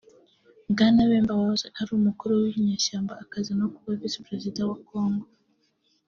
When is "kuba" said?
3.73-3.91